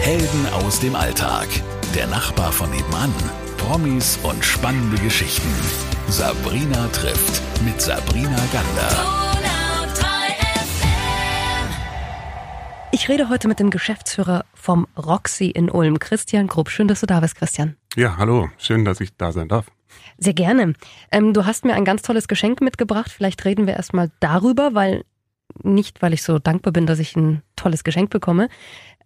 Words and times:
Helden 0.00 0.46
aus 0.64 0.80
dem 0.80 0.94
Alltag. 0.94 1.48
Der 1.94 2.06
Nachbar 2.06 2.52
von 2.52 2.70
nebenan. 2.70 3.12
Promis 3.58 4.18
und 4.22 4.42
spannende 4.42 4.96
Geschichten. 5.02 5.48
Sabrina 6.08 6.86
trifft 6.88 7.42
mit 7.64 7.80
Sabrina 7.80 8.38
Gander. 8.52 9.28
Ich 12.90 13.08
rede 13.08 13.28
heute 13.28 13.48
mit 13.48 13.60
dem 13.60 13.70
Geschäftsführer 13.70 14.44
vom 14.54 14.86
Roxy 14.96 15.48
in 15.48 15.70
Ulm, 15.70 15.98
Christian 15.98 16.46
Grupp. 16.46 16.70
Schön, 16.70 16.88
dass 16.88 17.00
du 17.00 17.06
da 17.06 17.20
bist, 17.20 17.34
Christian. 17.34 17.76
Ja, 17.94 18.16
hallo. 18.16 18.48
Schön, 18.56 18.84
dass 18.84 19.00
ich 19.00 19.16
da 19.16 19.32
sein 19.32 19.48
darf. 19.48 19.66
Sehr 20.16 20.32
gerne. 20.34 20.72
Ähm, 21.12 21.34
du 21.34 21.44
hast 21.44 21.64
mir 21.64 21.74
ein 21.74 21.84
ganz 21.84 22.02
tolles 22.02 22.28
Geschenk 22.28 22.60
mitgebracht. 22.60 23.10
Vielleicht 23.10 23.44
reden 23.44 23.66
wir 23.66 23.74
erstmal 23.74 24.10
darüber, 24.20 24.74
weil 24.74 25.04
nicht, 25.62 26.02
weil 26.02 26.12
ich 26.12 26.22
so 26.22 26.38
dankbar 26.38 26.72
bin, 26.72 26.86
dass 26.86 26.98
ich 26.98 27.16
ein 27.16 27.42
tolles 27.56 27.84
Geschenk 27.84 28.10
bekomme. 28.10 28.48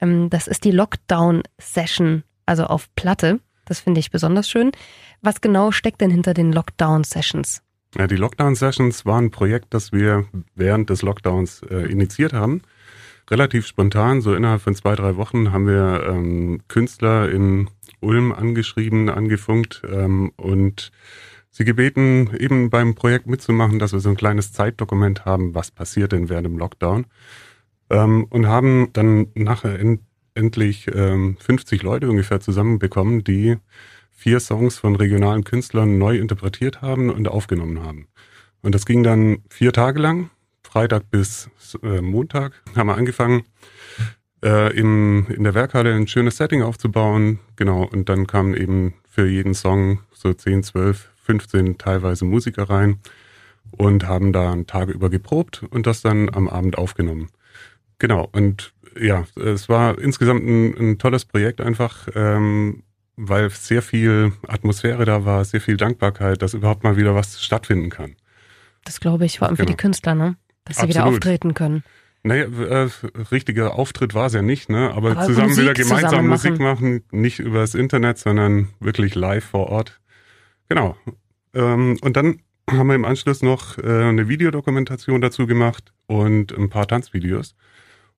Ähm, 0.00 0.30
das 0.30 0.46
ist 0.46 0.64
die 0.64 0.70
Lockdown-Session, 0.70 2.24
also 2.46 2.64
auf 2.64 2.94
Platte. 2.94 3.40
Das 3.64 3.80
finde 3.80 4.00
ich 4.00 4.10
besonders 4.10 4.48
schön. 4.48 4.72
Was 5.20 5.40
genau 5.40 5.70
steckt 5.70 6.00
denn 6.00 6.10
hinter 6.10 6.34
den 6.34 6.52
Lockdown-Sessions? 6.52 7.62
Ja, 7.96 8.06
die 8.06 8.16
Lockdown-Sessions 8.16 9.04
waren 9.04 9.26
ein 9.26 9.30
Projekt, 9.30 9.74
das 9.74 9.92
wir 9.92 10.26
während 10.54 10.90
des 10.90 11.02
Lockdowns 11.02 11.62
äh, 11.70 11.90
initiiert 11.90 12.32
haben. 12.32 12.62
Relativ 13.30 13.66
spontan, 13.66 14.20
so 14.20 14.34
innerhalb 14.34 14.62
von 14.62 14.74
zwei, 14.74 14.94
drei 14.96 15.16
Wochen 15.16 15.52
haben 15.52 15.66
wir 15.66 16.04
ähm, 16.08 16.62
Künstler 16.68 17.30
in 17.30 17.70
Ulm 18.00 18.32
angeschrieben, 18.32 19.08
angefunkt 19.08 19.82
ähm, 19.90 20.32
und 20.36 20.90
sie 21.52 21.64
gebeten, 21.64 22.30
eben 22.36 22.70
beim 22.70 22.96
Projekt 22.96 23.28
mitzumachen, 23.28 23.78
dass 23.78 23.92
wir 23.92 24.00
so 24.00 24.08
ein 24.08 24.16
kleines 24.16 24.52
Zeitdokument 24.52 25.24
haben, 25.24 25.54
was 25.54 25.70
passiert 25.70 26.10
denn 26.12 26.28
während 26.28 26.46
dem 26.46 26.58
Lockdown. 26.58 27.06
Ähm, 27.90 28.26
und 28.30 28.48
haben 28.48 28.88
dann 28.94 29.28
nachher 29.34 29.78
end, 29.78 30.00
endlich 30.34 30.88
ähm, 30.92 31.36
50 31.38 31.82
Leute 31.82 32.10
ungefähr 32.10 32.40
zusammenbekommen, 32.40 33.22
die 33.22 33.58
vier 34.10 34.40
Songs 34.40 34.78
von 34.78 34.96
regionalen 34.96 35.44
Künstlern 35.44 35.98
neu 35.98 36.16
interpretiert 36.16 36.80
haben 36.80 37.10
und 37.10 37.28
aufgenommen 37.28 37.82
haben. 37.82 38.08
Und 38.62 38.74
das 38.74 38.86
ging 38.86 39.02
dann 39.02 39.38
vier 39.50 39.72
Tage 39.72 40.00
lang, 40.00 40.30
Freitag 40.62 41.10
bis 41.10 41.50
äh, 41.82 42.00
Montag, 42.00 42.62
haben 42.74 42.86
wir 42.86 42.96
angefangen, 42.96 43.42
äh, 44.42 44.74
im, 44.74 45.26
in 45.28 45.44
der 45.44 45.54
Werkhalle 45.54 45.92
ein 45.94 46.06
schönes 46.06 46.38
Setting 46.38 46.62
aufzubauen. 46.62 47.40
Genau, 47.56 47.84
und 47.84 48.08
dann 48.08 48.26
kamen 48.26 48.54
eben 48.54 48.94
für 49.06 49.26
jeden 49.28 49.54
Song 49.54 49.98
so 50.12 50.32
10, 50.32 50.62
12, 50.62 51.11
15 51.22 51.78
teilweise 51.78 52.24
Musiker 52.24 52.68
rein 52.68 52.98
und 53.70 54.06
haben 54.06 54.32
da 54.32 54.52
einen 54.52 54.66
Tag 54.66 54.88
über 54.88 55.10
geprobt 55.10 55.64
und 55.70 55.86
das 55.86 56.02
dann 56.02 56.32
am 56.32 56.48
Abend 56.48 56.78
aufgenommen. 56.78 57.28
Genau, 57.98 58.28
und 58.32 58.72
ja, 59.00 59.24
es 59.36 59.68
war 59.68 59.98
insgesamt 59.98 60.44
ein, 60.44 60.74
ein 60.76 60.98
tolles 60.98 61.24
Projekt 61.24 61.60
einfach, 61.60 62.08
ähm, 62.14 62.82
weil 63.16 63.50
sehr 63.50 63.82
viel 63.82 64.32
Atmosphäre 64.46 65.04
da 65.04 65.24
war, 65.24 65.44
sehr 65.44 65.60
viel 65.60 65.76
Dankbarkeit, 65.76 66.42
dass 66.42 66.54
überhaupt 66.54 66.84
mal 66.84 66.96
wieder 66.96 67.14
was 67.14 67.42
stattfinden 67.42 67.90
kann. 67.90 68.16
Das 68.84 69.00
glaube 69.00 69.24
ich, 69.24 69.38
vor 69.38 69.48
allem 69.48 69.56
genau. 69.56 69.64
für 69.64 69.66
die 69.66 69.76
genau. 69.76 69.82
Künstler, 69.82 70.14
ne? 70.14 70.36
Dass 70.64 70.76
sie 70.76 70.82
Absolut. 70.82 70.94
wieder 70.94 71.06
auftreten 71.06 71.54
können. 71.54 71.84
Naja, 72.24 72.44
äh, 72.44 72.88
richtiger 73.32 73.74
Auftritt 73.74 74.14
war 74.14 74.26
es 74.26 74.32
ja 74.32 74.42
nicht, 74.42 74.68
ne? 74.68 74.92
Aber, 74.92 75.12
Aber 75.12 75.26
zusammen 75.26 75.48
Musik 75.48 75.64
wieder 75.64 75.74
gemeinsam 75.74 76.10
zusammen 76.10 76.28
Musik 76.28 76.58
machen, 76.60 77.04
nicht 77.10 77.40
übers 77.40 77.74
Internet, 77.74 78.18
sondern 78.18 78.68
wirklich 78.78 79.14
live 79.14 79.44
vor 79.44 79.68
Ort. 79.68 80.00
Genau. 80.68 80.96
Ähm, 81.54 81.98
und 82.00 82.16
dann 82.16 82.40
haben 82.70 82.86
wir 82.86 82.94
im 82.94 83.04
Anschluss 83.04 83.42
noch 83.42 83.78
äh, 83.78 83.82
eine 83.82 84.28
Videodokumentation 84.28 85.20
dazu 85.20 85.46
gemacht 85.46 85.92
und 86.06 86.56
ein 86.56 86.70
paar 86.70 86.86
Tanzvideos. 86.86 87.54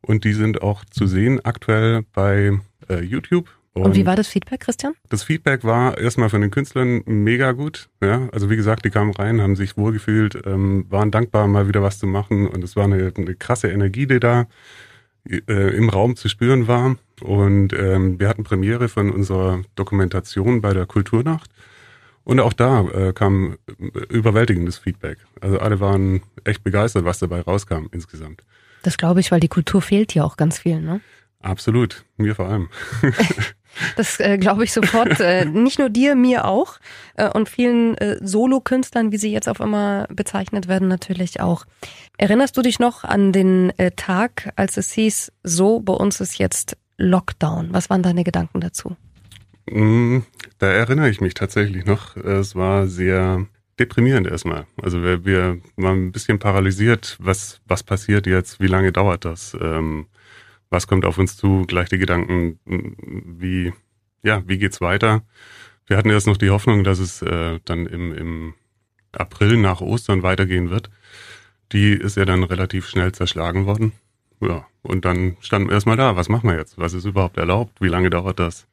Und 0.01 0.25
die 0.25 0.35
sind 0.35 0.63
auch 0.63 0.85
zu 0.85 1.07
sehen 1.07 1.45
aktuell 1.45 2.05
bei 2.13 2.59
äh, 2.89 3.01
YouTube 3.01 3.49
und, 3.75 3.87
und, 3.87 3.97
wie 3.97 4.07
war 4.07 4.15
das 4.15 4.29
Feedback, 4.29 4.61
Christian? 4.61 4.95
Das 5.09 5.25
Feedback 5.25 5.65
war 5.65 5.99
erstmal 5.99 6.31
von 6.31 6.41
den 6.41 6.53
Künstlern 6.53 7.03
mega 7.07 7.51
gut. 7.51 7.89
Ja, 8.01 8.29
also 8.31 8.49
wie 8.49 8.55
gesagt, 8.55 8.85
die 8.85 8.91
kamen 8.91 9.13
rein, 9.13 9.41
haben 9.41 9.57
sich 9.57 9.77
wohlgefühlt, 9.77 10.41
ähm, 10.47 10.87
waren 10.91 11.11
dankbar, 11.11 11.49
mal 11.49 11.67
wieder 11.67 11.83
was 11.83 11.99
zu 11.99 12.07
machen. 12.07 12.47
Und 12.47 12.63
es 12.63 12.77
war 12.77 12.85
eine, 12.85 13.13
eine 13.17 13.35
krasse 13.35 13.69
Energie, 13.69 14.07
die 14.07 14.21
da 14.21 14.47
äh, 15.29 15.77
im 15.77 15.89
Raum 15.89 16.15
zu 16.15 16.29
spüren 16.29 16.69
war. 16.69 16.95
Und 17.21 17.73
ähm, 17.73 18.21
wir 18.21 18.29
hatten 18.29 18.45
Premiere 18.45 18.89
von 18.89 19.11
unserer 19.11 19.63
Dokumentation 19.75 20.61
bei 20.61 20.73
der 20.73 20.87
Kulturnacht. 20.87 21.51
Und 22.25 22.41
auch 22.41 22.55
da 22.55 22.81
äh, 22.89 23.13
kam 23.13 23.59
überwältigendes 24.09 24.79
Feedback. 24.79 25.19
Also 25.41 25.59
alle 25.59 25.81
waren 25.81 26.23
echt 26.45 26.65
begeistert, 26.65 27.05
was 27.05 27.19
dabei 27.19 27.43
rauskam 27.43 27.87
insgesamt. 27.93 28.43
Das 28.83 28.97
glaube 28.97 29.21
ich, 29.21 29.31
weil 29.31 29.41
die 29.41 29.49
Kultur 29.49 29.83
fehlt 29.83 30.15
ja 30.15 30.25
auch 30.25 30.37
ganz 30.37 30.59
viel, 30.59 30.81
ne? 30.81 31.01
Absolut, 31.41 32.05
mir 32.17 32.35
vor 32.35 32.49
allem. 32.49 32.69
Das 33.97 34.21
äh, 34.21 34.39
glaube 34.39 34.65
ich 34.65 34.73
sofort. 34.73 35.21
Äh, 35.21 35.45
nicht 35.47 35.79
nur 35.79 35.91
dir, 35.91 36.15
mir 36.15 36.45
auch. 36.45 36.79
Äh, 37.17 37.29
und 37.29 37.49
vielen 37.49 37.97
äh, 37.99 38.19
Solo-Künstlern, 38.21 39.13
wie 39.13 39.17
sie 39.17 39.33
jetzt 39.33 39.49
auf 39.49 39.61
einmal 39.61 40.07
bezeichnet 40.11 40.69
werden, 40.69 40.89
natürlich 40.89 41.41
auch. 41.41 41.65
Erinnerst 42.17 42.57
du 42.57 42.63
dich 42.63 42.79
noch 42.79 43.05
an 43.05 43.33
den 43.33 43.77
äh, 43.79 43.91
Tag, 43.93 44.53
als 44.57 44.77
es 44.77 44.93
hieß, 44.93 45.33
so, 45.43 45.81
bei 45.81 45.93
uns 45.93 46.21
ist 46.21 46.39
jetzt 46.39 46.77
Lockdown? 46.99 47.73
Was 47.73 47.91
waren 47.91 48.03
deine 48.03 48.25
Gedanken 48.25 48.61
dazu? 48.61 48.97
Mm, 49.67 50.21
da 50.59 50.67
erinnere 50.67 51.11
ich 51.11 51.21
mich 51.21 51.35
tatsächlich 51.35 51.85
noch. 51.87 52.17
Es 52.17 52.55
war 52.55 52.87
sehr 52.87 53.47
deprimierend 53.79 54.27
erstmal. 54.27 54.67
Also 54.81 55.03
wir, 55.03 55.25
wir 55.25 55.59
waren 55.77 56.07
ein 56.07 56.13
bisschen 56.13 56.39
paralysiert. 56.39 57.17
Was, 57.21 57.61
was 57.67 57.83
passiert 57.83 58.27
jetzt? 58.27 58.61
Wie 58.61 58.67
lange 58.67 58.93
dauert 58.93 59.25
das? 59.25 59.57
Ähm, 59.61 60.07
was 60.71 60.87
kommt 60.87 61.05
auf 61.05 61.19
uns 61.19 61.37
zu, 61.37 61.65
gleich 61.67 61.89
die 61.89 61.99
Gedanken, 61.99 62.59
wie, 62.67 63.73
ja, 64.23 64.43
wie 64.47 64.59
geht's 64.59 64.81
weiter? 64.81 65.23
Wir 65.87 65.97
hatten 65.97 66.11
erst 66.11 66.27
noch 66.27 66.37
die 66.37 66.51
Hoffnung, 66.51 66.85
dass 66.85 66.99
es 66.99 67.23
äh, 67.23 67.61
dann 67.65 67.87
im, 67.87 68.13
im 68.13 68.55
April 69.13 69.57
nach 69.57 69.81
Ostern 69.81 70.23
weitergehen 70.23 70.71
wird. 70.71 70.91
Die 71.73 71.93
ist 71.93 72.17
ja 72.17 72.25
dann 72.25 72.43
relativ 72.43 72.89
schnell 72.89 73.13
zerschlagen 73.13 73.67
worden. 73.67 73.93
Ja, 74.41 74.67
und 74.83 75.05
dann 75.05 75.37
standen 75.41 75.69
wir 75.69 75.75
erstmal 75.75 75.97
da. 75.97 76.17
Was 76.17 76.29
machen 76.29 76.49
wir 76.49 76.57
jetzt? 76.57 76.79
Was 76.79 76.93
ist 76.93 77.05
überhaupt 77.05 77.37
erlaubt? 77.37 77.81
Wie 77.81 77.89
lange 77.89 78.11
dauert 78.11 78.39
das? 78.39 78.67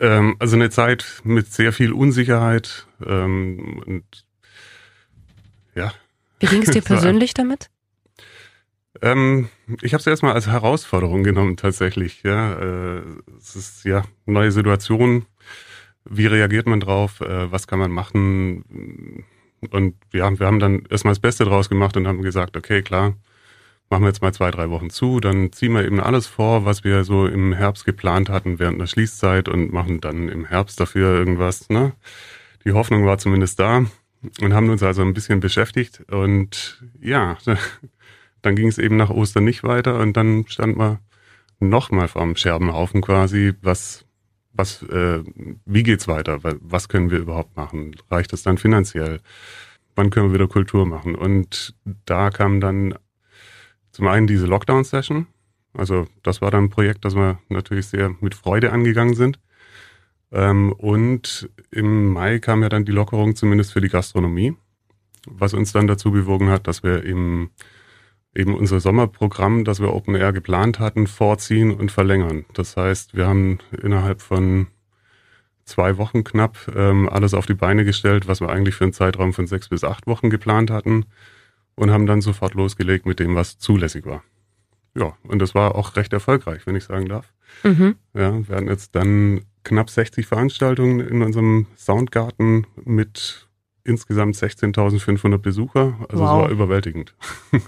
Ähm, 0.00 0.36
also 0.38 0.56
eine 0.56 0.70
Zeit 0.70 1.20
mit 1.24 1.52
sehr 1.52 1.72
viel 1.72 1.92
Unsicherheit 1.92 2.86
ähm, 3.04 3.82
und 3.86 4.24
ja. 5.74 5.92
Wie 6.40 6.46
ging 6.46 6.62
es 6.62 6.70
dir 6.70 6.82
persönlich 6.82 7.34
damit? 7.34 7.70
Ähm, 9.02 9.48
ich 9.82 9.92
habe 9.92 10.00
es 10.00 10.06
erstmal 10.06 10.34
als 10.34 10.46
Herausforderung 10.46 11.24
genommen 11.24 11.56
tatsächlich. 11.56 12.22
Ja, 12.22 12.54
äh, 12.54 13.02
es 13.38 13.56
ist 13.56 13.84
ja 13.84 14.04
neue 14.26 14.52
Situation. 14.52 15.26
Wie 16.04 16.26
reagiert 16.26 16.66
man 16.66 16.80
drauf? 16.80 17.20
Äh, 17.20 17.50
was 17.50 17.66
kann 17.66 17.78
man 17.78 17.90
machen? 17.90 19.24
Und 19.70 19.96
ja, 20.12 20.38
wir 20.38 20.46
haben 20.46 20.58
dann 20.58 20.84
erstmal 20.90 21.12
das 21.12 21.20
Beste 21.20 21.44
draus 21.44 21.68
gemacht 21.68 21.96
und 21.96 22.06
haben 22.06 22.22
gesagt, 22.22 22.56
okay, 22.56 22.82
klar, 22.82 23.14
machen 23.94 24.02
wir 24.02 24.08
jetzt 24.08 24.22
mal 24.22 24.34
zwei, 24.34 24.50
drei 24.50 24.70
Wochen 24.70 24.90
zu, 24.90 25.20
dann 25.20 25.52
ziehen 25.52 25.72
wir 25.72 25.84
eben 25.84 26.00
alles 26.00 26.26
vor, 26.26 26.64
was 26.64 26.82
wir 26.82 27.04
so 27.04 27.28
im 27.28 27.52
Herbst 27.52 27.84
geplant 27.84 28.28
hatten 28.28 28.58
während 28.58 28.80
der 28.80 28.88
Schließzeit 28.88 29.48
und 29.48 29.72
machen 29.72 30.00
dann 30.00 30.28
im 30.28 30.46
Herbst 30.46 30.80
dafür 30.80 31.14
irgendwas. 31.16 31.68
Ne? 31.68 31.92
Die 32.64 32.72
Hoffnung 32.72 33.06
war 33.06 33.18
zumindest 33.18 33.60
da 33.60 33.86
und 34.40 34.52
haben 34.52 34.68
uns 34.68 34.82
also 34.82 35.02
ein 35.02 35.14
bisschen 35.14 35.38
beschäftigt 35.38 36.02
und 36.10 36.82
ja, 37.00 37.38
dann 38.42 38.56
ging 38.56 38.66
es 38.66 38.78
eben 38.78 38.96
nach 38.96 39.10
Ostern 39.10 39.44
nicht 39.44 39.62
weiter 39.62 40.00
und 40.00 40.16
dann 40.16 40.44
stand 40.48 40.76
man 40.76 40.98
nochmal 41.60 42.08
vom 42.08 42.34
Scherbenhaufen 42.34 43.00
quasi, 43.00 43.52
was, 43.62 44.06
was, 44.54 44.82
äh, 44.82 45.22
wie 45.66 45.84
geht's 45.84 46.08
weiter? 46.08 46.40
Was 46.42 46.88
können 46.88 47.12
wir 47.12 47.18
überhaupt 47.18 47.56
machen? 47.56 47.94
Reicht 48.10 48.32
das 48.32 48.42
dann 48.42 48.58
finanziell? 48.58 49.20
Wann 49.94 50.10
können 50.10 50.30
wir 50.30 50.34
wieder 50.34 50.48
Kultur 50.48 50.84
machen? 50.84 51.14
Und 51.14 51.76
da 52.06 52.30
kam 52.30 52.60
dann 52.60 52.96
zum 53.94 54.08
einen 54.08 54.26
diese 54.26 54.46
Lockdown-Session. 54.46 55.28
Also 55.72 56.06
das 56.22 56.42
war 56.42 56.50
dann 56.50 56.64
ein 56.64 56.70
Projekt, 56.70 57.04
das 57.04 57.14
wir 57.14 57.38
natürlich 57.48 57.86
sehr 57.86 58.14
mit 58.20 58.34
Freude 58.34 58.72
angegangen 58.72 59.14
sind. 59.14 59.38
Ähm, 60.32 60.72
und 60.72 61.48
im 61.70 62.12
Mai 62.12 62.40
kam 62.40 62.62
ja 62.62 62.68
dann 62.68 62.84
die 62.84 62.92
Lockerung 62.92 63.36
zumindest 63.36 63.72
für 63.72 63.80
die 63.80 63.88
Gastronomie, 63.88 64.56
was 65.26 65.54
uns 65.54 65.72
dann 65.72 65.86
dazu 65.86 66.10
bewogen 66.10 66.50
hat, 66.50 66.66
dass 66.66 66.82
wir 66.82 67.04
im 67.04 67.50
eben 68.36 68.56
unser 68.56 68.80
Sommerprogramm, 68.80 69.64
das 69.64 69.78
wir 69.78 69.94
Open 69.94 70.16
Air 70.16 70.32
geplant 70.32 70.80
hatten, 70.80 71.06
vorziehen 71.06 71.72
und 71.72 71.92
verlängern. 71.92 72.44
Das 72.52 72.76
heißt, 72.76 73.14
wir 73.14 73.28
haben 73.28 73.60
innerhalb 73.80 74.22
von 74.22 74.66
zwei 75.64 75.98
Wochen 75.98 76.24
knapp 76.24 76.68
ähm, 76.74 77.08
alles 77.08 77.32
auf 77.32 77.46
die 77.46 77.54
Beine 77.54 77.84
gestellt, 77.84 78.26
was 78.26 78.40
wir 78.40 78.48
eigentlich 78.48 78.74
für 78.74 78.82
einen 78.82 78.92
Zeitraum 78.92 79.32
von 79.32 79.46
sechs 79.46 79.68
bis 79.68 79.84
acht 79.84 80.08
Wochen 80.08 80.30
geplant 80.30 80.72
hatten 80.72 81.06
und 81.76 81.90
haben 81.90 82.06
dann 82.06 82.20
sofort 82.20 82.54
losgelegt 82.54 83.06
mit 83.06 83.20
dem, 83.20 83.34
was 83.34 83.58
zulässig 83.58 84.06
war. 84.06 84.22
Ja, 84.96 85.16
und 85.24 85.40
das 85.40 85.54
war 85.54 85.74
auch 85.74 85.96
recht 85.96 86.12
erfolgreich, 86.12 86.66
wenn 86.66 86.76
ich 86.76 86.84
sagen 86.84 87.06
darf. 87.06 87.32
Mhm. 87.62 87.96
Ja, 88.14 88.48
wir 88.48 88.56
hatten 88.56 88.68
jetzt 88.68 88.94
dann 88.94 89.42
knapp 89.64 89.90
60 89.90 90.26
Veranstaltungen 90.26 91.00
in 91.00 91.22
unserem 91.22 91.66
Soundgarten 91.76 92.66
mit 92.84 93.48
insgesamt 93.82 94.36
16.500 94.36 95.38
Besucher. 95.38 95.98
Also 96.08 96.22
wow. 96.22 96.42
es 96.42 96.42
war 96.42 96.48
überwältigend. 96.50 97.14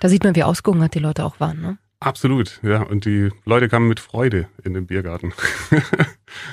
Da 0.00 0.08
sieht 0.08 0.24
man, 0.24 0.34
wie 0.34 0.42
ausgehungert 0.42 0.96
die 0.96 0.98
Leute 0.98 1.24
auch 1.24 1.38
waren, 1.38 1.60
ne? 1.60 1.78
Absolut, 1.98 2.60
ja. 2.62 2.82
Und 2.82 3.06
die 3.06 3.30
Leute 3.46 3.68
kamen 3.68 3.88
mit 3.88 4.00
Freude 4.00 4.48
in 4.64 4.74
den 4.74 4.86
Biergarten. 4.86 5.32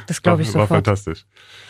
Das 0.07 0.21
glaube 0.21 0.43
ich 0.43 0.47
war, 0.49 0.53
sofort. 0.53 0.69
War 0.69 0.77
fantastisch. 0.77 1.25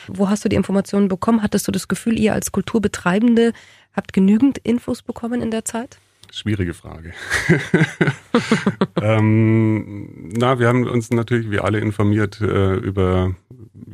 Wo 0.08 0.30
hast 0.30 0.46
du 0.46 0.50
die 0.50 0.56
Informationen 0.56 1.08
bekommen? 1.08 1.42
Hattest 1.42 1.68
du 1.68 1.72
das 1.72 1.88
Gefühl, 1.88 2.20
ihr 2.20 2.34
als 2.34 2.52
Kulturbetreibende 2.52 3.54
habt 3.94 4.14
genügend 4.14 4.60
Infos 4.60 5.02
bekommen 5.02 5.42
in 5.42 5.50
der 5.50 5.66
Zeit? 5.66 5.98
Schwierige 6.32 6.74
Frage. 6.74 7.14
ähm, 9.02 10.32
na, 10.38 10.60
wir 10.60 10.68
haben 10.68 10.86
uns 10.88 11.10
natürlich 11.12 11.50
wie 11.50 11.60
alle 11.60 11.80
informiert 11.80 12.42
äh, 12.42 12.76
über 12.76 13.36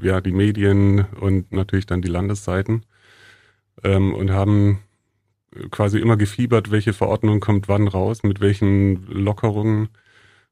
ja, 0.01 0.21
die 0.21 0.31
Medien 0.31 1.05
und 1.19 1.51
natürlich 1.51 1.85
dann 1.85 2.01
die 2.01 2.07
Landesseiten 2.07 2.83
ähm, 3.83 4.13
und 4.13 4.31
haben 4.31 4.79
quasi 5.71 5.99
immer 5.99 6.17
gefiebert, 6.17 6.71
welche 6.71 6.93
Verordnung 6.93 7.39
kommt 7.39 7.67
wann 7.67 7.87
raus, 7.87 8.23
mit 8.23 8.39
welchen 8.39 9.05
Lockerungen. 9.07 9.89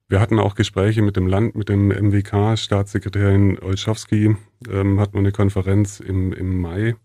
Wir 0.10 0.20
hatten 0.20 0.40
auch 0.40 0.56
Gespräche 0.56 1.02
mit 1.02 1.18
dem 1.18 1.28
Land, 1.28 1.56
mit 1.56 1.70
dem 1.70 1.90
MWK, 1.90 2.58
Staatssekretärin 2.58 3.60
Olschowski, 3.60 4.36
ähm, 4.70 5.00
hatten 5.00 5.14
wir 5.14 5.20
eine 5.20 5.32
Konferenz 5.32 6.00
im, 6.00 6.32
im 6.34 6.62
Mai, 6.62 6.96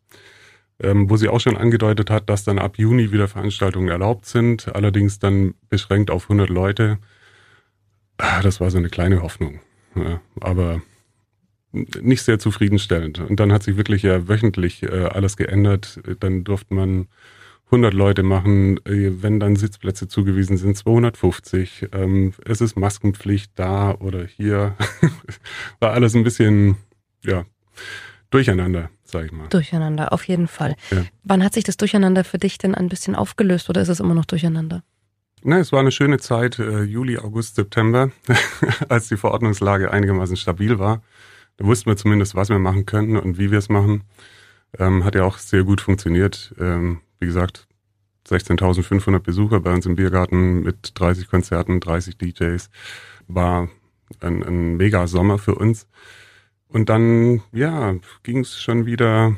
ähm, 0.81 1.11
wo 1.11 1.17
sie 1.17 1.29
auch 1.29 1.41
schon 1.41 1.57
angedeutet 1.57 2.11
hat, 2.11 2.31
dass 2.31 2.45
dann 2.45 2.59
ab 2.59 2.79
Juni 2.79 3.11
wieder 3.13 3.29
Veranstaltungen 3.29 3.89
erlaubt 3.89 4.27
sind, 4.27 4.75
allerdings 4.75 5.19
dann 5.19 5.55
beschränkt 5.69 6.11
auf 6.11 6.25
100 6.25 6.49
Leute. 6.49 6.99
Ah, 8.19 8.41
Das 8.43 8.61
war 8.61 8.71
so 8.71 8.79
eine 8.79 8.89
kleine 8.89 9.21
Hoffnung, 9.23 9.61
ja, 9.97 10.21
aber 10.41 10.81
nicht 11.73 12.23
sehr 12.23 12.39
zufriedenstellend. 12.39 13.19
Und 13.19 13.41
dann 13.41 13.53
hat 13.53 13.63
sich 13.63 13.77
wirklich 13.77 14.03
ja 14.03 14.29
wöchentlich 14.29 14.83
äh, 14.83 15.07
alles 15.07 15.37
geändert. 15.37 16.01
Dann 16.21 16.45
durfte 16.45 16.75
man 16.75 17.09
100 17.73 17.95
Leute 17.95 18.23
machen, 18.23 18.77
äh, 18.85 19.23
wenn 19.23 19.41
dann 19.41 19.57
Sitzplätze 19.57 20.07
zugewiesen 20.07 20.59
sind, 20.59 20.77
250. 20.77 21.89
Ähm, 21.93 22.35
es 22.45 22.61
ist 22.61 22.77
Maskenpflicht 22.77 23.53
da 23.55 23.95
oder 23.95 24.27
hier. 24.27 24.77
War 25.81 25.93
alles 25.93 26.15
ein 26.15 26.23
bisschen, 26.23 26.77
ja, 27.25 27.45
durcheinander, 28.31 28.91
sag 29.05 29.25
ich 29.25 29.33
mal. 29.33 29.49
Durcheinander, 29.49 30.13
auf 30.13 30.29
jeden 30.29 30.49
Fall. 30.49 30.77
Ja. 30.91 31.05
Wann 31.25 31.43
hat 31.43 31.55
sich 31.55 31.65
das 31.65 31.79
Durcheinander 31.79 32.25
für 32.25 32.39
dich 32.39 32.59
denn 32.59 32.75
ein 32.75 32.91
bisschen 32.91 33.15
aufgelöst 33.15 33.71
oder 33.71 33.81
ist 33.81 33.89
es 33.89 34.01
immer 34.01 34.15
noch 34.15 34.27
durcheinander? 34.27 34.83
Na, 35.43 35.59
es 35.59 35.73
war 35.73 35.81
eine 35.81 35.91
schöne 35.91 36.19
Zeit, 36.19 36.59
äh, 36.59 36.83
Juli, 36.83 37.19
August, 37.19 37.57
September, 37.57 38.11
als 38.91 39.09
die 39.09 39.17
Verordnungslage 39.17 39.91
einigermaßen 39.91 40.37
stabil 40.37 40.79
war. 40.79 41.03
Da 41.57 41.65
wussten 41.65 41.91
wir 41.91 41.97
zumindest, 41.97 42.35
was 42.35 42.51
wir 42.51 42.59
machen 42.59 42.85
können 42.85 43.17
und 43.17 43.39
wie 43.39 43.51
wir 43.51 43.59
es 43.59 43.71
machen. 43.71 44.05
Ähm, 44.79 45.05
hat 45.05 45.15
ja 45.15 45.25
auch 45.25 45.39
sehr 45.39 45.65
gut 45.65 45.81
funktioniert. 45.81 46.55
Ähm, 46.61 47.01
wie 47.23 47.27
gesagt, 47.27 47.69
16.500 48.29 49.21
Besucher 49.21 49.61
bei 49.61 49.73
uns 49.73 49.87
im 49.87 49.97
Biergarten 49.97 50.63
mit 50.63 50.93
30 50.95 51.29
Konzerten, 51.29 51.81
30 51.81 52.19
DJs. 52.19 52.69
War 53.29 53.69
ein, 54.21 54.43
ein 54.43 54.77
mega 54.77 55.07
Sommer 55.07 55.39
für 55.39 55.55
uns. 55.55 55.87
Und 56.69 56.89
dann, 56.89 57.43
ja, 57.53 57.95
ging 58.23 58.41
es 58.41 58.61
schon 58.61 58.87
wieder 58.87 59.37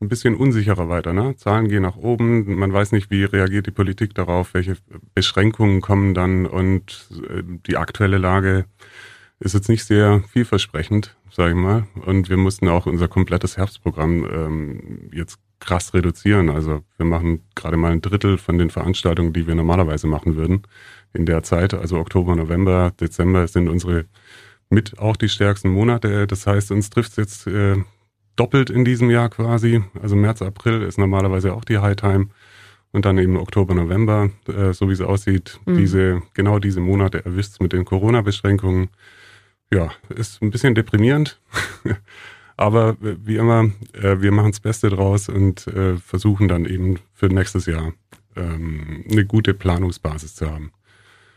ein 0.00 0.08
bisschen 0.08 0.34
unsicherer 0.34 0.88
weiter. 0.88 1.12
Ne? 1.12 1.36
Zahlen 1.36 1.68
gehen 1.68 1.82
nach 1.82 1.96
oben, 1.96 2.56
man 2.56 2.72
weiß 2.72 2.92
nicht, 2.92 3.10
wie 3.10 3.24
reagiert 3.24 3.66
die 3.66 3.70
Politik 3.70 4.14
darauf, 4.14 4.52
welche 4.52 4.76
Beschränkungen 5.14 5.80
kommen 5.80 6.12
dann 6.12 6.44
und 6.46 7.08
äh, 7.30 7.42
die 7.66 7.76
aktuelle 7.76 8.18
Lage 8.18 8.66
ist 9.38 9.54
jetzt 9.54 9.68
nicht 9.68 9.84
sehr 9.84 10.22
vielversprechend, 10.28 11.16
sage 11.30 11.50
ich 11.50 11.56
mal. 11.56 11.86
Und 12.04 12.28
wir 12.28 12.36
mussten 12.36 12.68
auch 12.68 12.86
unser 12.86 13.08
komplettes 13.08 13.56
Herbstprogramm 13.56 14.24
ähm, 14.24 15.10
jetzt 15.12 15.38
krass 15.64 15.94
reduzieren. 15.94 16.50
Also 16.50 16.82
wir 16.96 17.06
machen 17.06 17.40
gerade 17.54 17.76
mal 17.76 17.92
ein 17.92 18.02
Drittel 18.02 18.38
von 18.38 18.58
den 18.58 18.70
Veranstaltungen, 18.70 19.32
die 19.32 19.46
wir 19.46 19.54
normalerweise 19.54 20.06
machen 20.06 20.36
würden 20.36 20.62
in 21.14 21.24
der 21.26 21.42
Zeit. 21.42 21.74
Also 21.74 21.98
Oktober, 21.98 22.36
November, 22.36 22.92
Dezember 23.00 23.46
sind 23.48 23.68
unsere 23.68 24.04
mit 24.70 24.98
auch 24.98 25.16
die 25.16 25.28
stärksten 25.28 25.68
Monate. 25.68 26.26
Das 26.26 26.46
heißt, 26.46 26.70
uns 26.72 26.90
trifft 26.90 27.12
es 27.12 27.16
jetzt 27.16 27.46
äh, 27.46 27.76
doppelt 28.36 28.70
in 28.70 28.84
diesem 28.84 29.10
Jahr 29.10 29.28
quasi. 29.28 29.82
Also 30.00 30.16
März, 30.16 30.42
April 30.42 30.82
ist 30.82 30.98
normalerweise 30.98 31.52
auch 31.54 31.64
die 31.64 31.78
High 31.78 31.96
Time. 31.96 32.28
Und 32.94 33.04
dann 33.06 33.16
eben 33.18 33.36
Oktober, 33.38 33.74
November, 33.74 34.30
äh, 34.48 34.72
so 34.74 34.88
wie 34.88 34.92
es 34.92 35.00
aussieht, 35.00 35.58
Mhm. 35.64 35.76
diese, 35.78 36.22
genau 36.34 36.58
diese 36.58 36.80
Monate 36.80 37.24
erwischt 37.24 37.60
mit 37.60 37.72
den 37.72 37.84
Corona-Beschränkungen. 37.86 38.88
Ja, 39.72 39.90
ist 40.10 40.42
ein 40.42 40.50
bisschen 40.50 40.74
deprimierend. 40.74 41.40
Aber 42.56 42.96
wie 43.00 43.36
immer, 43.36 43.70
äh, 43.92 44.20
wir 44.20 44.32
machen 44.32 44.50
das 44.50 44.60
Beste 44.60 44.90
draus 44.90 45.28
und 45.28 45.66
äh, 45.68 45.96
versuchen 45.96 46.48
dann 46.48 46.64
eben 46.64 46.98
für 47.12 47.26
nächstes 47.26 47.66
Jahr 47.66 47.92
ähm, 48.36 49.04
eine 49.10 49.24
gute 49.24 49.54
Planungsbasis 49.54 50.34
zu 50.34 50.50
haben. 50.50 50.72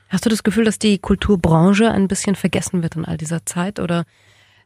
Hast 0.10 0.26
du 0.26 0.30
das 0.30 0.44
Gefühl, 0.44 0.66
dass 0.66 0.80
die 0.80 1.00
Kulturbranche 1.00 1.92
ein 1.92 2.08
bisschen 2.08 2.36
vergessen 2.36 2.84
wird 2.84 2.96
in 2.96 3.06
all 3.06 3.18
dieser 3.18 3.46
Zeit 3.46 3.80
oder 3.80 4.06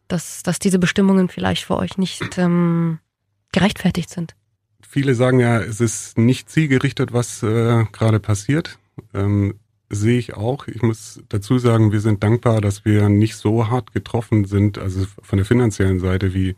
dass, 0.08 0.44
dass 0.44 0.60
diese 0.60 0.80
Bestimmungen 0.80 1.30
vielleicht 1.30 1.66
für 1.66 1.78
euch 1.78 1.98
nicht 1.98 2.38
ähm, 2.38 3.00
gerechtfertigt 3.52 4.10
sind? 4.10 4.36
Viele 4.88 5.16
sagen 5.16 5.40
ja, 5.40 5.60
es 5.60 5.82
ist 5.82 6.18
nicht 6.18 6.50
zielgerichtet, 6.50 7.14
was 7.14 7.44
äh, 7.44 7.86
gerade 7.92 8.20
passiert. 8.20 8.80
Ähm, 9.14 9.60
sehe 9.90 10.20
ich 10.20 10.36
auch. 10.36 10.68
Ich 10.68 10.82
muss 10.82 11.22
dazu 11.30 11.58
sagen, 11.58 11.92
wir 11.92 12.00
sind 12.00 12.24
dankbar, 12.24 12.62
dass 12.62 12.86
wir 12.86 13.10
nicht 13.10 13.36
so 13.36 13.70
hart 13.70 13.94
getroffen 13.94 14.46
sind, 14.46 14.78
also 14.78 15.06
von 15.22 15.38
der 15.38 15.46
finanziellen 15.46 16.00
Seite 16.00 16.34
wie, 16.34 16.56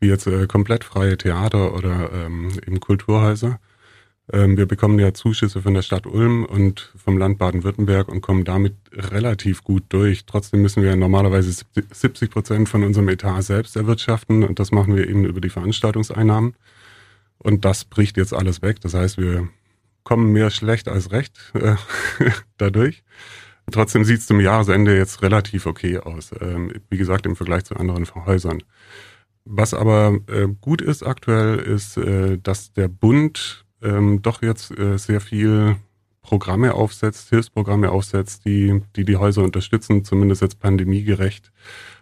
wie 0.00 0.08
jetzt 0.08 0.26
äh, 0.26 0.46
komplett 0.46 0.84
freie 0.84 1.18
Theater 1.18 1.74
oder 1.74 2.10
ähm, 2.12 2.50
eben 2.66 2.80
Kulturhäuser. 2.80 3.58
Ähm, 4.32 4.56
wir 4.56 4.66
bekommen 4.66 4.98
ja 4.98 5.12
Zuschüsse 5.12 5.62
von 5.62 5.74
der 5.74 5.82
Stadt 5.82 6.06
Ulm 6.06 6.44
und 6.44 6.92
vom 6.96 7.18
Land 7.18 7.38
Baden-Württemberg 7.38 8.08
und 8.08 8.20
kommen 8.20 8.44
damit 8.44 8.74
relativ 8.92 9.64
gut 9.64 9.84
durch. 9.88 10.24
Trotzdem 10.26 10.62
müssen 10.62 10.82
wir 10.82 10.94
normalerweise 10.94 11.64
70 11.92 12.30
Prozent 12.30 12.68
von 12.68 12.84
unserem 12.84 13.08
Etat 13.08 13.42
selbst 13.42 13.76
erwirtschaften 13.76 14.44
und 14.44 14.60
das 14.60 14.70
machen 14.70 14.94
wir 14.96 15.08
eben 15.08 15.24
über 15.24 15.40
die 15.40 15.50
Veranstaltungseinnahmen. 15.50 16.54
Und 17.38 17.64
das 17.64 17.84
bricht 17.84 18.16
jetzt 18.16 18.32
alles 18.32 18.62
weg. 18.62 18.80
Das 18.80 18.94
heißt, 18.94 19.18
wir 19.18 19.48
kommen 20.04 20.32
mehr 20.32 20.50
schlecht 20.50 20.88
als 20.88 21.12
recht 21.12 21.52
äh, 21.54 21.76
dadurch. 22.56 23.02
Trotzdem 23.70 24.04
sieht 24.04 24.18
es 24.18 24.26
zum 24.26 24.40
Jahresende 24.40 24.96
jetzt 24.96 25.22
relativ 25.22 25.66
okay 25.66 25.98
aus. 25.98 26.30
Ähm, 26.40 26.72
wie 26.90 26.98
gesagt, 26.98 27.26
im 27.26 27.36
Vergleich 27.36 27.64
zu 27.64 27.76
anderen 27.76 28.06
Häusern. 28.14 28.62
Was 29.44 29.74
aber 29.74 30.18
äh, 30.28 30.48
gut 30.60 30.82
ist 30.82 31.02
aktuell, 31.02 31.58
ist, 31.58 31.96
äh, 31.96 32.38
dass 32.38 32.72
der 32.72 32.88
Bund 32.88 33.64
ähm, 33.82 34.22
doch 34.22 34.42
jetzt 34.42 34.76
äh, 34.78 34.98
sehr 34.98 35.20
viel 35.20 35.76
Programme 36.22 36.74
aufsetzt, 36.74 37.30
Hilfsprogramme 37.30 37.90
aufsetzt, 37.90 38.44
die, 38.44 38.80
die 38.94 39.04
die 39.04 39.16
Häuser 39.16 39.42
unterstützen, 39.42 40.04
zumindest 40.04 40.42
jetzt 40.42 40.60
pandemiegerecht, 40.60 41.52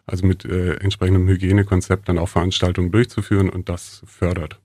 also 0.06 0.26
mit 0.26 0.44
äh, 0.44 0.74
entsprechendem 0.74 1.26
Hygienekonzept 1.26 2.08
dann 2.08 2.18
auch 2.18 2.28
Veranstaltungen 2.28 2.92
durchzuführen 2.92 3.48
und 3.48 3.68
das 3.68 4.02
fördert. 4.06 4.60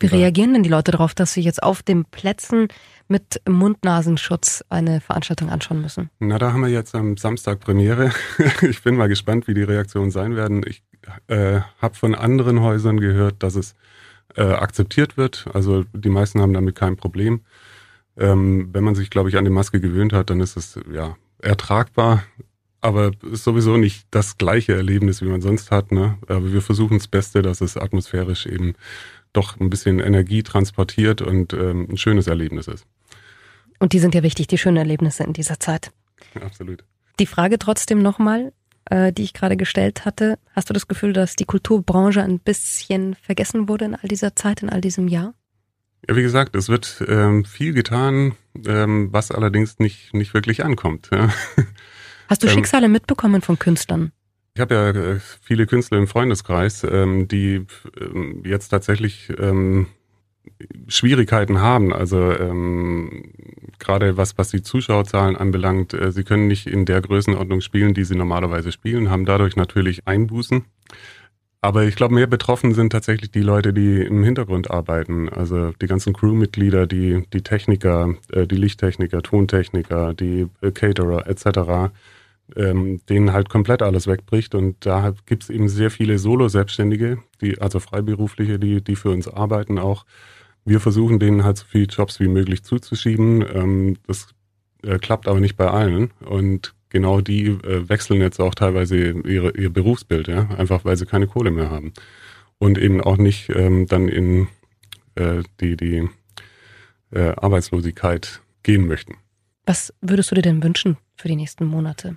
Wie 0.00 0.06
reagieren 0.06 0.54
denn 0.54 0.62
die 0.62 0.70
Leute 0.70 0.92
darauf, 0.92 1.14
dass 1.14 1.34
sie 1.34 1.42
jetzt 1.42 1.62
auf 1.62 1.82
den 1.82 2.06
Plätzen 2.06 2.68
mit 3.06 3.42
Mund-Nasenschutz 3.46 4.64
eine 4.70 5.00
Veranstaltung 5.00 5.50
anschauen 5.50 5.82
müssen? 5.82 6.08
Na, 6.20 6.38
da 6.38 6.52
haben 6.52 6.62
wir 6.62 6.68
jetzt 6.68 6.94
am 6.94 7.18
Samstag 7.18 7.60
Premiere. 7.60 8.10
ich 8.62 8.82
bin 8.82 8.96
mal 8.96 9.08
gespannt, 9.08 9.46
wie 9.46 9.54
die 9.54 9.62
Reaktionen 9.62 10.10
sein 10.10 10.36
werden. 10.36 10.62
Ich 10.66 10.82
äh, 11.26 11.60
habe 11.82 11.94
von 11.94 12.14
anderen 12.14 12.60
Häusern 12.60 12.98
gehört, 12.98 13.42
dass 13.42 13.56
es 13.56 13.74
äh, 14.36 14.42
akzeptiert 14.42 15.16
wird. 15.18 15.46
Also 15.52 15.84
die 15.92 16.08
meisten 16.08 16.40
haben 16.40 16.54
damit 16.54 16.76
kein 16.76 16.96
Problem. 16.96 17.42
Ähm, 18.16 18.70
wenn 18.72 18.84
man 18.84 18.94
sich, 18.94 19.10
glaube 19.10 19.28
ich, 19.28 19.36
an 19.36 19.44
die 19.44 19.50
Maske 19.50 19.80
gewöhnt 19.80 20.12
hat, 20.12 20.30
dann 20.30 20.40
ist 20.40 20.56
es 20.56 20.78
ja 20.92 21.16
ertragbar. 21.42 22.24
Aber 22.82 23.10
ist 23.30 23.44
sowieso 23.44 23.76
nicht 23.76 24.06
das 24.10 24.38
gleiche 24.38 24.74
Erlebnis, 24.74 25.20
wie 25.20 25.28
man 25.28 25.42
sonst 25.42 25.70
hat. 25.70 25.92
Ne? 25.92 26.16
Aber 26.28 26.50
wir 26.50 26.62
versuchen 26.62 26.96
das 26.96 27.08
Beste, 27.08 27.42
dass 27.42 27.60
es 27.60 27.76
atmosphärisch 27.76 28.46
eben 28.46 28.74
doch 29.32 29.58
ein 29.60 29.70
bisschen 29.70 30.00
Energie 30.00 30.42
transportiert 30.42 31.22
und 31.22 31.52
ähm, 31.52 31.86
ein 31.90 31.96
schönes 31.96 32.26
Erlebnis 32.26 32.66
ist. 32.68 32.86
Und 33.78 33.92
die 33.92 33.98
sind 33.98 34.14
ja 34.14 34.22
wichtig, 34.22 34.46
die 34.46 34.58
schönen 34.58 34.76
Erlebnisse 34.76 35.24
in 35.24 35.32
dieser 35.32 35.58
Zeit. 35.58 35.92
Absolut. 36.40 36.84
Die 37.18 37.26
Frage 37.26 37.58
trotzdem 37.58 38.02
nochmal, 38.02 38.52
äh, 38.86 39.12
die 39.12 39.22
ich 39.22 39.32
gerade 39.32 39.56
gestellt 39.56 40.04
hatte. 40.04 40.38
Hast 40.54 40.68
du 40.68 40.74
das 40.74 40.88
Gefühl, 40.88 41.12
dass 41.12 41.36
die 41.36 41.44
Kulturbranche 41.44 42.22
ein 42.22 42.40
bisschen 42.40 43.14
vergessen 43.14 43.68
wurde 43.68 43.86
in 43.86 43.94
all 43.94 44.08
dieser 44.08 44.36
Zeit, 44.36 44.62
in 44.62 44.70
all 44.70 44.80
diesem 44.80 45.08
Jahr? 45.08 45.34
Ja, 46.08 46.16
wie 46.16 46.22
gesagt, 46.22 46.56
es 46.56 46.68
wird 46.68 47.02
ähm, 47.08 47.44
viel 47.44 47.72
getan, 47.72 48.34
ähm, 48.66 49.08
was 49.12 49.30
allerdings 49.30 49.78
nicht, 49.78 50.14
nicht 50.14 50.34
wirklich 50.34 50.64
ankommt. 50.64 51.10
Ja. 51.12 51.30
Hast 52.28 52.42
du 52.42 52.46
Ähm, 52.46 52.54
Schicksale 52.54 52.88
mitbekommen 52.88 53.42
von 53.42 53.58
Künstlern? 53.58 54.12
Ich 54.54 54.60
habe 54.60 54.74
ja 54.74 54.90
äh, 54.90 55.20
viele 55.40 55.66
Künstler 55.66 55.98
im 55.98 56.08
Freundeskreis, 56.08 56.84
ähm, 56.84 57.28
die 57.28 57.66
ähm, 58.00 58.42
jetzt 58.44 58.68
tatsächlich 58.68 59.32
ähm, 59.38 59.86
Schwierigkeiten 60.88 61.60
haben. 61.60 61.92
Also 61.92 62.32
ähm, 62.32 63.32
gerade 63.78 64.16
was, 64.16 64.36
was 64.38 64.48
die 64.48 64.62
Zuschauerzahlen 64.62 65.36
anbelangt, 65.36 65.94
äh, 65.94 66.12
sie 66.12 66.24
können 66.24 66.48
nicht 66.48 66.66
in 66.66 66.84
der 66.84 67.00
Größenordnung 67.00 67.60
spielen, 67.60 67.94
die 67.94 68.04
sie 68.04 68.16
normalerweise 68.16 68.72
spielen, 68.72 69.10
haben 69.10 69.24
dadurch 69.24 69.56
natürlich 69.56 70.06
Einbußen. 70.06 70.64
Aber 71.62 71.84
ich 71.84 71.94
glaube, 71.94 72.14
mehr 72.14 72.26
betroffen 72.26 72.72
sind 72.72 72.90
tatsächlich 72.90 73.30
die 73.30 73.42
Leute, 73.42 73.74
die 73.74 74.00
im 74.00 74.24
Hintergrund 74.24 74.70
arbeiten. 74.70 75.28
Also 75.28 75.72
die 75.72 75.86
ganzen 75.86 76.14
Crewmitglieder, 76.14 76.86
die, 76.86 77.22
die 77.34 77.42
Techniker, 77.42 78.14
äh, 78.32 78.46
die 78.46 78.56
Lichttechniker, 78.56 79.22
Tontechniker, 79.22 80.14
die 80.14 80.46
äh, 80.62 80.70
Caterer 80.72 81.26
etc., 81.26 81.92
ähm, 82.56 83.00
denen 83.08 83.32
halt 83.32 83.48
komplett 83.48 83.82
alles 83.82 84.06
wegbricht. 84.06 84.54
Und 84.54 84.84
da 84.84 85.14
gibt 85.26 85.44
es 85.44 85.50
eben 85.50 85.68
sehr 85.68 85.90
viele 85.90 86.18
Solo-Selbstständige, 86.18 87.18
also 87.58 87.80
Freiberufliche, 87.80 88.58
die, 88.58 88.82
die 88.82 88.96
für 88.96 89.10
uns 89.10 89.28
arbeiten 89.28 89.78
auch. 89.78 90.04
Wir 90.64 90.80
versuchen 90.80 91.18
denen 91.18 91.44
halt 91.44 91.56
so 91.56 91.64
viele 91.66 91.86
Jobs 91.86 92.20
wie 92.20 92.28
möglich 92.28 92.62
zuzuschieben. 92.62 93.44
Ähm, 93.54 93.96
das 94.06 94.28
äh, 94.82 94.98
klappt 94.98 95.28
aber 95.28 95.40
nicht 95.40 95.56
bei 95.56 95.68
allen. 95.68 96.10
Und 96.20 96.74
genau 96.90 97.20
die 97.20 97.46
äh, 97.46 97.88
wechseln 97.88 98.20
jetzt 98.20 98.40
auch 98.40 98.54
teilweise 98.54 98.96
ihre, 98.96 99.56
ihr 99.56 99.70
Berufsbild, 99.70 100.28
ja, 100.28 100.48
einfach 100.50 100.84
weil 100.84 100.96
sie 100.96 101.06
keine 101.06 101.26
Kohle 101.26 101.50
mehr 101.50 101.70
haben. 101.70 101.92
Und 102.58 102.76
eben 102.76 103.00
auch 103.00 103.16
nicht 103.16 103.48
ähm, 103.50 103.86
dann 103.86 104.08
in 104.08 104.48
äh, 105.14 105.42
die, 105.60 105.76
die 105.76 106.08
äh, 107.10 107.32
Arbeitslosigkeit 107.36 108.42
gehen 108.62 108.86
möchten. 108.86 109.16
Was 109.66 109.94
würdest 110.00 110.30
du 110.30 110.34
dir 110.34 110.42
denn 110.42 110.62
wünschen 110.62 110.98
für 111.16 111.28
die 111.28 111.36
nächsten 111.36 111.64
Monate? 111.64 112.16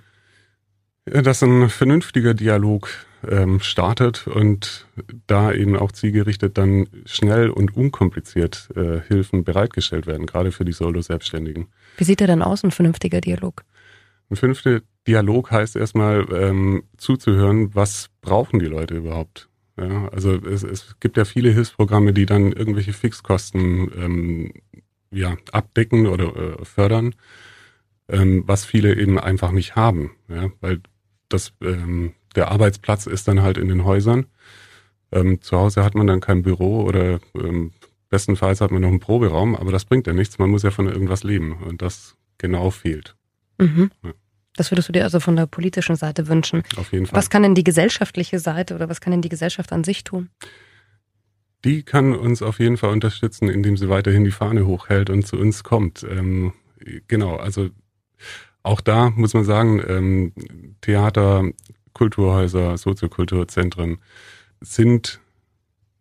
Dass 1.04 1.42
ein 1.42 1.68
vernünftiger 1.68 2.34
Dialog 2.34 2.88
ähm, 3.28 3.60
startet 3.60 4.26
und 4.26 4.86
da 5.26 5.52
eben 5.52 5.76
auch 5.76 5.92
zielgerichtet 5.92 6.58
dann 6.58 6.88
schnell 7.06 7.50
und 7.50 7.76
unkompliziert 7.76 8.68
äh, 8.76 9.00
Hilfen 9.06 9.44
bereitgestellt 9.44 10.06
werden, 10.06 10.26
gerade 10.26 10.52
für 10.52 10.64
die 10.64 10.72
Solo-Selbstständigen. 10.72 11.68
Wie 11.96 12.04
sieht 12.04 12.20
der 12.20 12.26
denn 12.26 12.42
aus, 12.42 12.64
ein 12.64 12.70
vernünftiger 12.70 13.20
Dialog? 13.20 13.64
Ein 14.30 14.36
vernünftiger 14.36 14.80
Dialog 15.06 15.50
heißt 15.50 15.76
erstmal 15.76 16.26
ähm, 16.32 16.84
zuzuhören, 16.96 17.74
was 17.74 18.08
brauchen 18.20 18.58
die 18.58 18.66
Leute 18.66 18.94
überhaupt. 18.94 19.48
Ja, 19.76 20.08
also 20.08 20.34
es, 20.34 20.62
es 20.62 20.96
gibt 21.00 21.16
ja 21.16 21.24
viele 21.24 21.50
Hilfsprogramme, 21.50 22.12
die 22.12 22.26
dann 22.26 22.52
irgendwelche 22.52 22.92
Fixkosten 22.92 23.90
ähm, 23.96 24.52
ja, 25.10 25.36
abdecken 25.52 26.06
oder 26.06 26.36
äh, 26.36 26.64
fördern, 26.64 27.14
ähm, 28.08 28.44
was 28.46 28.64
viele 28.64 28.96
eben 28.96 29.18
einfach 29.18 29.50
nicht 29.50 29.76
haben. 29.76 30.12
Ja, 30.28 30.50
weil 30.60 30.80
das, 31.28 31.52
ähm, 31.62 32.14
der 32.36 32.50
Arbeitsplatz 32.50 33.06
ist 33.06 33.28
dann 33.28 33.42
halt 33.42 33.58
in 33.58 33.68
den 33.68 33.84
Häusern. 33.84 34.26
Ähm, 35.12 35.40
zu 35.40 35.56
Hause 35.56 35.84
hat 35.84 35.94
man 35.94 36.06
dann 36.06 36.20
kein 36.20 36.42
Büro 36.42 36.82
oder 36.82 37.20
ähm, 37.34 37.72
bestenfalls 38.08 38.60
hat 38.60 38.70
man 38.70 38.82
noch 38.82 38.88
einen 38.88 39.00
Proberaum, 39.00 39.54
aber 39.54 39.72
das 39.72 39.84
bringt 39.84 40.06
ja 40.06 40.12
nichts. 40.12 40.38
Man 40.38 40.50
muss 40.50 40.62
ja 40.62 40.70
von 40.70 40.86
irgendwas 40.86 41.24
leben 41.24 41.52
und 41.62 41.82
das 41.82 42.16
genau 42.38 42.70
fehlt. 42.70 43.16
Mhm. 43.58 43.90
Ja. 44.02 44.12
Das 44.56 44.70
würdest 44.70 44.88
du 44.88 44.92
dir 44.92 45.02
also 45.02 45.18
von 45.18 45.34
der 45.36 45.46
politischen 45.46 45.96
Seite 45.96 46.28
wünschen. 46.28 46.62
Auf 46.76 46.92
jeden 46.92 47.06
Fall. 47.06 47.16
Was 47.16 47.28
kann 47.28 47.42
denn 47.42 47.54
die 47.54 47.64
gesellschaftliche 47.64 48.38
Seite 48.38 48.74
oder 48.74 48.88
was 48.88 49.00
kann 49.00 49.10
denn 49.10 49.22
die 49.22 49.28
Gesellschaft 49.28 49.72
an 49.72 49.82
sich 49.82 50.04
tun? 50.04 50.30
Die 51.64 51.82
kann 51.82 52.14
uns 52.14 52.42
auf 52.42 52.60
jeden 52.60 52.76
Fall 52.76 52.90
unterstützen, 52.90 53.48
indem 53.48 53.76
sie 53.76 53.88
weiterhin 53.88 54.24
die 54.24 54.30
Fahne 54.30 54.66
hochhält 54.66 55.10
und 55.10 55.26
zu 55.26 55.36
uns 55.36 55.64
kommt. 55.64 56.04
Ähm, 56.08 56.52
genau, 57.08 57.36
also 57.36 57.70
auch 58.64 58.80
da 58.80 59.10
muss 59.10 59.34
man 59.34 59.44
sagen, 59.44 59.80
ähm, 59.86 60.32
Theater, 60.80 61.44
Kulturhäuser, 61.92 62.76
Soziokulturzentren 62.76 63.98
sind, 64.60 65.20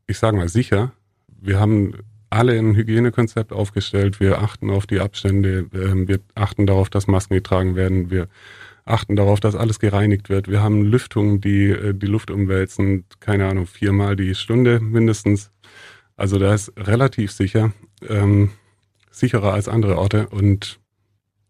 ich 0.07 0.17
sage 0.17 0.37
mal, 0.37 0.49
sicher. 0.49 0.93
Wir 1.27 1.59
haben 1.59 1.93
alle 2.29 2.57
ein 2.57 2.75
Hygienekonzept 2.75 3.53
aufgestellt. 3.53 4.19
Wir 4.19 4.41
achten 4.41 4.71
auf 4.71 4.87
die 4.87 5.01
Abstände. 5.01 5.67
Ähm, 5.73 6.07
wir 6.07 6.19
achten 6.33 6.65
darauf, 6.65 6.89
dass 6.89 7.07
Masken 7.07 7.35
getragen 7.35 7.75
werden. 7.75 8.09
Wir 8.09 8.27
achten 8.85 9.15
darauf, 9.15 9.39
dass 9.39 9.55
alles 9.55 9.79
gereinigt 9.79 10.29
wird. 10.29 10.47
Wir 10.47 10.63
haben 10.63 10.83
Lüftungen, 10.83 11.41
die 11.41 11.69
äh, 11.69 11.93
die 11.93 12.07
Luft 12.07 12.31
umwälzen. 12.31 13.05
Keine 13.19 13.47
Ahnung, 13.47 13.67
viermal 13.67 14.15
die 14.15 14.35
Stunde 14.35 14.79
mindestens. 14.79 15.51
Also 16.15 16.39
da 16.39 16.53
ist 16.53 16.71
relativ 16.77 17.31
sicher, 17.31 17.73
ähm, 18.07 18.51
sicherer 19.11 19.53
als 19.53 19.67
andere 19.67 19.97
Orte. 19.97 20.27
Und 20.29 20.79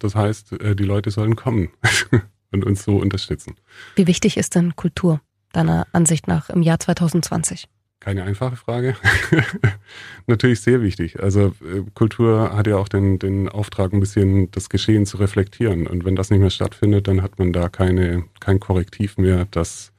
das 0.04 0.16
heißt, 0.16 0.54
äh, 0.54 0.76
die 0.76 0.84
Leute 0.84 1.12
sollen 1.12 1.36
kommen 1.36 1.70
und 2.52 2.66
uns 2.66 2.84
so 2.84 2.98
unterstützen. 2.98 3.56
Wie 3.96 4.08
wichtig 4.08 4.38
ist 4.38 4.56
denn 4.56 4.76
Kultur 4.76 5.22
deiner 5.54 5.88
Ansicht 5.94 6.28
nach 6.28 6.50
im 6.50 6.62
Jahr 6.62 6.80
2020? 6.80 7.68
Keine 8.04 8.24
einfache 8.24 8.58
Frage. 8.58 8.98
Natürlich 10.28 10.60
sehr 10.60 10.82
wichtig. 10.82 11.24
Also 11.24 11.54
äh, 11.62 11.84
Kultur 11.94 12.54
hat 12.54 12.68
ja 12.68 12.76
auch 12.76 12.90
den, 12.90 13.18
den 13.18 13.48
Auftrag, 13.48 13.94
ein 13.94 14.02
bisschen 14.02 14.52
das 14.52 14.68
Geschehen 14.68 15.06
zu 15.06 15.16
reflektieren. 15.18 15.88
Und 15.88 16.04
wenn 16.04 16.18
das 16.18 16.30
nicht 16.30 16.42
mehr 16.42 16.50
stattfindet, 16.50 17.08
dann 17.08 17.22
hat 17.22 17.40
man 17.40 17.54
da 17.54 17.70
keine, 17.70 18.26
kein 18.42 18.60
Korrektiv 18.60 19.18
mehr, 19.18 19.48
das, 19.52 19.94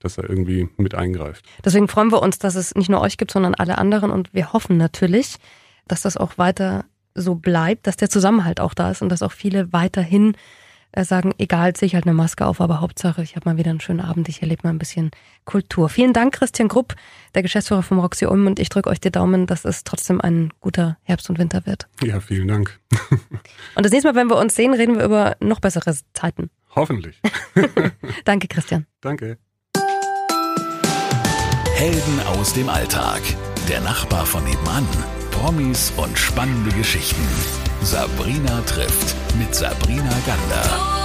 das 0.00 0.18
er 0.18 0.28
irgendwie 0.28 0.68
mit 0.78 0.96
eingreift. 0.96 1.46
Deswegen 1.64 1.86
freuen 1.86 2.10
wir 2.10 2.22
uns, 2.22 2.40
dass 2.40 2.56
es 2.56 2.74
nicht 2.74 2.88
nur 2.88 3.02
euch 3.02 3.18
gibt, 3.18 3.30
sondern 3.30 3.54
alle 3.54 3.78
anderen. 3.78 4.10
Und 4.10 4.34
wir 4.34 4.52
hoffen 4.52 4.76
natürlich, 4.76 5.36
dass 5.86 6.02
das 6.02 6.16
auch 6.16 6.38
weiter 6.38 6.86
so 7.20 7.34
bleibt, 7.34 7.86
dass 7.86 7.96
der 7.96 8.10
Zusammenhalt 8.10 8.60
auch 8.60 8.74
da 8.74 8.90
ist 8.90 9.02
und 9.02 9.08
dass 9.08 9.22
auch 9.22 9.32
viele 9.32 9.72
weiterhin 9.72 10.34
äh, 10.92 11.04
sagen, 11.04 11.34
egal, 11.38 11.74
ziehe 11.74 11.86
ich 11.86 11.94
halt 11.94 12.06
eine 12.06 12.14
Maske 12.14 12.46
auf, 12.46 12.60
aber 12.60 12.80
Hauptsache, 12.80 13.22
ich 13.22 13.36
habe 13.36 13.48
mal 13.48 13.58
wieder 13.58 13.70
einen 13.70 13.80
schönen 13.80 14.00
Abend, 14.00 14.28
ich 14.28 14.40
erlebe 14.40 14.62
mal 14.64 14.70
ein 14.70 14.78
bisschen 14.78 15.10
Kultur. 15.44 15.88
Vielen 15.88 16.12
Dank, 16.12 16.34
Christian 16.34 16.68
Grupp, 16.68 16.94
der 17.34 17.42
Geschäftsführer 17.42 17.82
vom 17.82 17.98
Roxy 17.98 18.26
Ulm 18.26 18.46
und 18.46 18.58
ich 18.58 18.70
drücke 18.70 18.88
euch 18.88 19.00
die 19.00 19.10
Daumen, 19.10 19.46
dass 19.46 19.64
es 19.64 19.84
trotzdem 19.84 20.20
ein 20.20 20.50
guter 20.60 20.96
Herbst 21.02 21.28
und 21.28 21.38
Winter 21.38 21.66
wird. 21.66 21.88
Ja, 22.02 22.20
vielen 22.20 22.48
Dank. 22.48 22.80
und 23.10 23.84
das 23.84 23.92
nächste 23.92 24.10
Mal, 24.12 24.18
wenn 24.18 24.28
wir 24.28 24.36
uns 24.36 24.54
sehen, 24.54 24.72
reden 24.72 24.96
wir 24.96 25.04
über 25.04 25.36
noch 25.40 25.60
bessere 25.60 25.94
Zeiten. 26.14 26.50
Hoffentlich. 26.74 27.20
Danke, 28.24 28.48
Christian. 28.48 28.86
Danke. 29.00 29.38
Helden 31.74 32.20
aus 32.26 32.54
dem 32.54 32.68
Alltag. 32.68 33.20
Der 33.68 33.80
Nachbar 33.80 34.26
von 34.26 34.42
nebenan 34.44 34.86
Promis 35.40 35.92
und 35.96 36.18
spannende 36.18 36.72
Geschichten. 36.72 37.26
Sabrina 37.82 38.60
trifft 38.62 39.14
mit 39.38 39.54
Sabrina 39.54 40.12
Gander. 40.26 40.97